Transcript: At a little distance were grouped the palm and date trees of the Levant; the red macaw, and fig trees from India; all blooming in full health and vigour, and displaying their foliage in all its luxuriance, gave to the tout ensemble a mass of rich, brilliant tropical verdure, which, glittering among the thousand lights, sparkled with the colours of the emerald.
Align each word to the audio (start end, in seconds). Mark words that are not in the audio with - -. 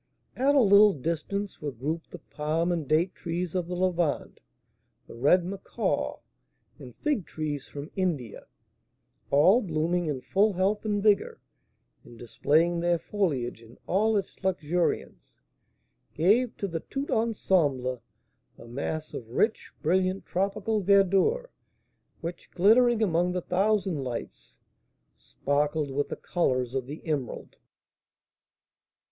At 0.35 0.55
a 0.55 0.59
little 0.61 0.93
distance 0.93 1.61
were 1.61 1.71
grouped 1.71 2.09
the 2.09 2.17
palm 2.17 2.71
and 2.71 2.87
date 2.87 3.13
trees 3.13 3.53
of 3.53 3.67
the 3.67 3.75
Levant; 3.75 4.39
the 5.05 5.13
red 5.13 5.45
macaw, 5.45 6.17
and 6.79 6.95
fig 6.95 7.27
trees 7.27 7.67
from 7.67 7.91
India; 7.95 8.47
all 9.29 9.61
blooming 9.61 10.07
in 10.07 10.19
full 10.19 10.53
health 10.53 10.85
and 10.85 11.03
vigour, 11.03 11.39
and 12.03 12.17
displaying 12.17 12.79
their 12.79 12.97
foliage 12.97 13.61
in 13.61 13.77
all 13.85 14.17
its 14.17 14.43
luxuriance, 14.43 15.39
gave 16.15 16.57
to 16.57 16.67
the 16.67 16.79
tout 16.79 17.11
ensemble 17.11 18.01
a 18.57 18.65
mass 18.65 19.13
of 19.13 19.29
rich, 19.29 19.71
brilliant 19.83 20.25
tropical 20.25 20.81
verdure, 20.81 21.51
which, 22.21 22.49
glittering 22.49 23.03
among 23.03 23.33
the 23.33 23.41
thousand 23.43 24.03
lights, 24.03 24.55
sparkled 25.15 25.91
with 25.91 26.09
the 26.09 26.15
colours 26.15 26.73
of 26.73 26.87
the 26.87 27.05
emerald. 27.05 27.57